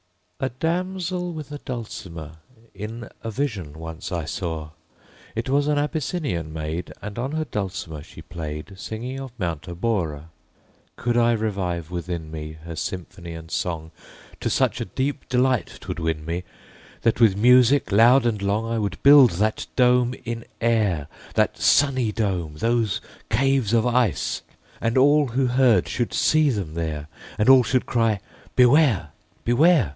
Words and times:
A 0.39 0.49
damsel 0.49 1.31
with 1.33 1.51
a 1.51 1.59
dulcimer 1.59 2.37
In 2.73 3.07
a 3.21 3.29
vision 3.29 3.73
once 3.77 4.11
I 4.11 4.25
saw: 4.25 4.71
It 5.35 5.47
was 5.47 5.67
an 5.67 5.77
Abyssinian 5.77 6.51
maid, 6.51 6.91
And 6.99 7.19
on 7.19 7.33
her 7.33 7.45
dulcimer 7.45 8.01
she 8.01 8.23
played, 8.23 8.73
Singing 8.79 9.19
of 9.19 9.31
Mount 9.37 9.67
Abora. 9.67 10.29
Could 10.95 11.15
I 11.15 11.33
revive 11.33 11.91
within 11.91 12.31
me 12.31 12.53
Her 12.53 12.75
symphony 12.75 13.33
and 13.33 13.51
song, 13.51 13.91
To 14.39 14.49
such 14.49 14.81
a 14.81 14.85
deep 14.85 15.29
delight 15.29 15.77
'twould 15.79 15.99
win 15.99 16.25
me, 16.25 16.43
That 17.03 17.21
with 17.21 17.37
music 17.37 17.91
loud 17.91 18.25
and 18.25 18.41
long, 18.41 18.65
I 18.65 18.79
would 18.79 19.03
build 19.03 19.33
that 19.33 19.67
dome 19.75 20.15
in 20.25 20.45
air, 20.59 21.05
That 21.35 21.59
sunny 21.59 22.11
dome! 22.11 22.55
those 22.55 22.99
caves 23.29 23.71
of 23.73 23.85
ice! 23.85 24.41
And 24.81 24.97
all 24.97 25.27
who 25.27 25.45
heard 25.45 25.87
should 25.87 26.15
see 26.15 26.49
them 26.49 26.73
there, 26.73 27.05
And 27.37 27.47
all 27.47 27.61
should 27.63 27.85
cry, 27.85 28.19
Beware! 28.55 29.09
Beware! 29.45 29.89